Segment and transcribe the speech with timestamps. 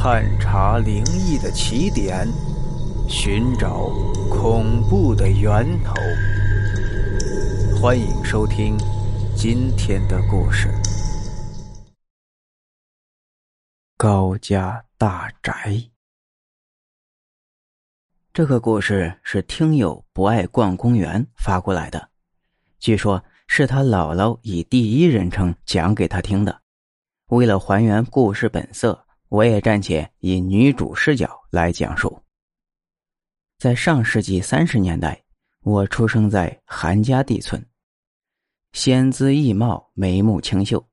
[0.00, 2.24] 探查灵异的起点，
[3.08, 3.88] 寻找
[4.30, 5.92] 恐怖的源头。
[7.82, 8.78] 欢迎收听
[9.36, 10.68] 今天的故事：
[13.96, 15.90] 高家大宅。
[18.32, 22.10] 这个故事是听友不爱逛公园发过来的，
[22.78, 26.62] 据说是他姥姥以第一人称讲给他听的。
[27.30, 29.07] 为了还原故事本色。
[29.28, 32.22] 我也暂且以女主视角来讲述。
[33.58, 35.22] 在上世纪三十年代，
[35.62, 37.64] 我出生在韩家地村，
[38.72, 40.88] 仙姿异貌，眉目清秀。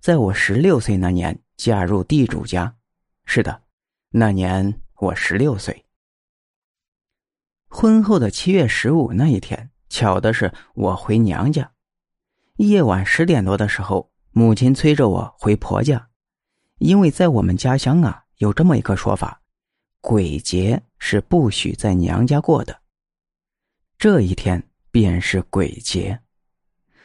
[0.00, 2.74] 在我十六岁那年，嫁入地主家。
[3.24, 3.62] 是的，
[4.10, 5.84] 那年我十六岁。
[7.68, 11.70] 婚后的七月十五那一天，巧的是我回娘家。
[12.56, 16.07] 夜晚十点多的时候，母亲催着我回婆家。
[16.78, 19.42] 因为在我们家乡啊，有这么一个说法，
[20.00, 22.80] 鬼节是不许在娘家过的。
[23.98, 26.20] 这一天便是鬼节，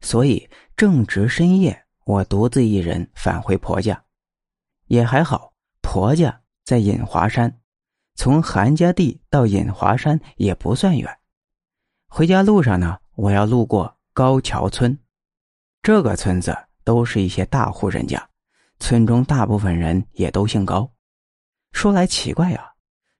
[0.00, 4.04] 所以正值深夜，我独自一人返回婆家。
[4.86, 7.60] 也还好，婆家在隐华山，
[8.14, 11.18] 从韩家地到隐华山也不算远。
[12.06, 14.98] 回家路上呢，我要路过高桥村，
[15.82, 18.28] 这个村子都是一些大户人家。
[18.78, 20.90] 村中大部分人也都姓高，
[21.72, 22.72] 说来奇怪啊，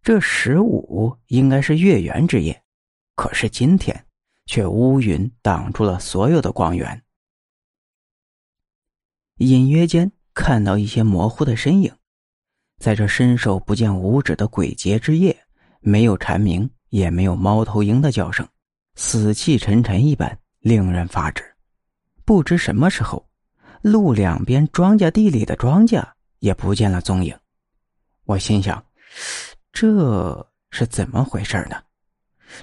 [0.02, 2.62] 这十五应该是月圆之夜，
[3.14, 4.06] 可是今天
[4.46, 7.02] 却乌云挡住了所有的光源。
[9.38, 11.92] 隐约间看到一些模糊的身影，
[12.78, 15.36] 在这伸手不见五指的鬼节之夜，
[15.80, 18.46] 没有蝉鸣，也没有猫头鹰的叫声，
[18.96, 21.42] 死气沉沉一般，令人发指。
[22.24, 23.26] 不知什么时候。
[23.84, 26.02] 路两边庄稼地里的庄稼
[26.38, 27.38] 也不见了踪影，
[28.24, 28.82] 我心想，
[29.74, 31.82] 这是怎么回事呢？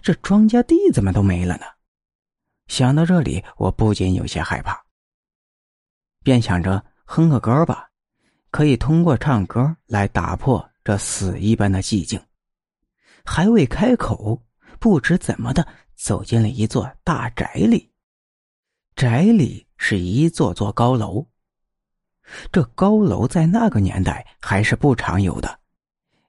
[0.01, 1.65] 这庄稼地怎么都没了呢？
[2.65, 4.81] 想到这里，我不禁有些害怕，
[6.23, 7.91] 便想着哼个歌吧，
[8.49, 12.19] 可以通过唱歌来打破这死一般的寂静。
[13.23, 14.41] 还未开口，
[14.79, 17.90] 不知怎么的走进了一座大宅里，
[18.95, 19.67] 宅里。
[19.83, 21.25] 是一座座高楼。
[22.51, 25.59] 这高楼在那个年代还是不常有的。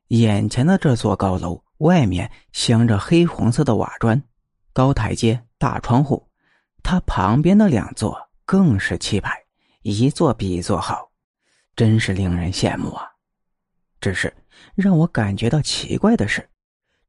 [0.09, 4.23] 眼前的这座高楼外面镶着黑红色的瓦砖，
[4.73, 6.27] 高台阶、大窗户。
[6.83, 9.39] 它旁边的两座更是气派，
[9.83, 11.11] 一座比一座好，
[11.77, 13.07] 真是令人羡慕啊！
[14.01, 14.35] 只是
[14.75, 16.49] 让我感觉到奇怪的是，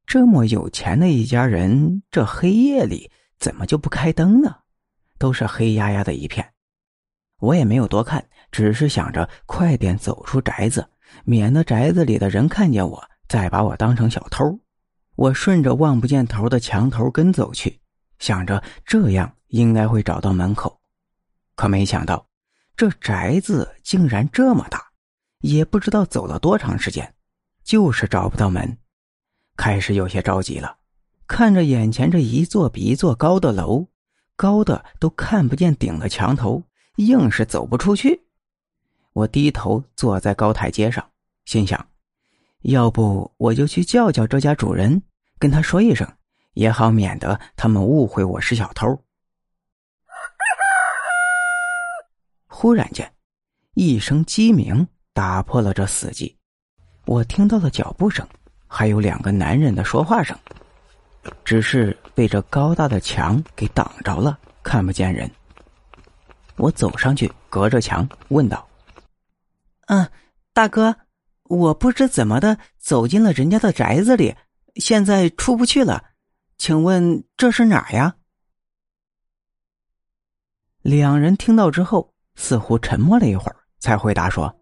[0.06, 4.58] 这么有钱的一家人，这黑夜里怎么就不开灯呢？
[5.18, 6.52] 都是黑压压的一片，
[7.38, 10.88] 我也没有多看，只是想着快点走出宅子，
[11.24, 14.58] 免得宅子里的人看见我，再把我当成小偷。
[15.16, 17.80] 我顺着望不见头的墙头跟走去，
[18.18, 20.80] 想着这样应该会找到门口。
[21.54, 22.26] 可没想到，
[22.76, 24.90] 这宅子竟然这么大，
[25.40, 27.14] 也不知道走了多长时间，
[27.62, 28.76] 就是找不到门。
[29.56, 30.78] 开始有些着急了，
[31.28, 33.86] 看着眼前这一座比一座高的楼。
[34.36, 36.62] 高的都看不见顶的墙头，
[36.96, 38.22] 硬是走不出去。
[39.12, 41.08] 我低头坐在高台阶上，
[41.44, 41.86] 心想：
[42.62, 45.02] 要不我就去叫叫这家主人，
[45.38, 46.10] 跟他说一声，
[46.54, 49.00] 也好免得他们误会我是小偷。
[52.46, 53.12] 忽然间，
[53.74, 56.34] 一声鸡鸣打破了这死寂，
[57.04, 58.26] 我听到了脚步声，
[58.66, 60.36] 还有两个男人的说话声。
[61.44, 65.30] 只是被这高大的墙给挡着了，看不见人。
[66.56, 68.66] 我走上去，隔着墙问道
[69.88, 70.08] ：“嗯，
[70.52, 70.96] 大哥，
[71.44, 74.34] 我不知怎么的走进了人家的宅子里，
[74.76, 76.04] 现在出不去了，
[76.56, 78.14] 请问这是哪呀？”
[80.82, 84.60] 两人听到之后，似乎沉默了一会儿，才回答说：“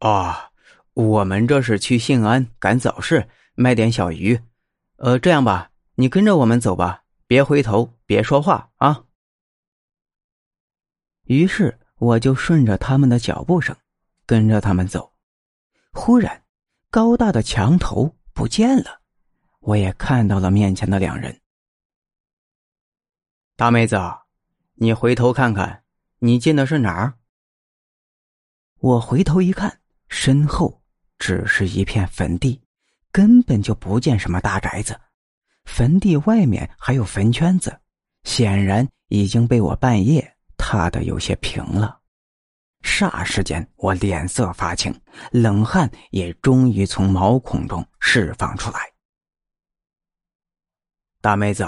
[0.00, 0.50] 啊，
[0.92, 3.26] 我们这是去信安赶早市。”
[3.60, 4.40] 卖点小鱼，
[4.96, 9.04] 呃，这样吧，你跟着我们走吧，别回头，别说话啊。
[11.24, 13.76] 于是我就顺着他们的脚步声，
[14.24, 15.12] 跟着他们走。
[15.92, 16.42] 忽然，
[16.90, 19.02] 高大的墙头不见了，
[19.58, 21.38] 我也看到了面前的两人。
[23.56, 23.98] 大妹子，
[24.76, 25.84] 你回头看看，
[26.20, 27.18] 你进的是哪儿？
[28.78, 30.82] 我回头一看，身后
[31.18, 32.62] 只是一片坟地。
[33.12, 34.98] 根本就不见什么大宅子，
[35.64, 37.80] 坟地外面还有坟圈子，
[38.24, 42.00] 显然已经被我半夜踏的有些平了。
[42.82, 44.94] 霎时间，我脸色发青，
[45.32, 48.80] 冷汗也终于从毛孔中释放出来。
[51.20, 51.66] 大妹子，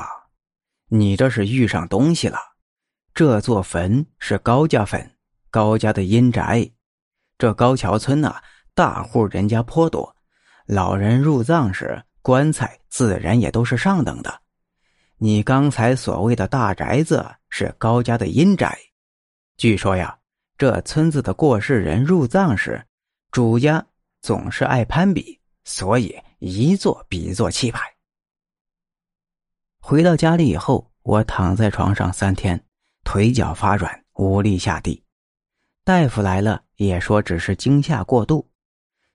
[0.89, 2.39] 你这是遇上东西了。
[3.13, 5.15] 这座坟是高家坟，
[5.51, 6.71] 高家的阴宅。
[7.37, 8.41] 这高桥村呐，
[8.73, 10.17] 大户人家颇多，
[10.67, 14.41] 老人入葬时，棺材自然也都是上等的。
[15.19, 18.79] 你刚才所谓的大宅子是高家的阴宅，
[19.57, 20.19] 据说呀。
[20.59, 22.87] 这村子的过世人入葬时，
[23.33, 23.85] 主家
[24.21, 27.81] 总是爱攀比，所以一座比一座气派。
[29.81, 32.65] 回到家里以后，我躺在床上三天，
[33.03, 35.03] 腿脚发软，无力下地。
[35.83, 38.49] 大夫来了，也说只是惊吓过度。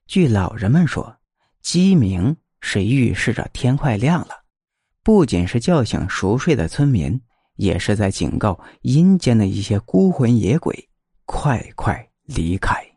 [0.06, 1.16] 据老人们说，
[1.62, 4.44] 鸡鸣是预示着天快亮了，
[5.02, 7.20] 不仅是叫醒熟睡的村民，
[7.56, 10.88] 也是在警告阴间的一些孤魂野鬼。
[11.24, 12.87] 快快离开！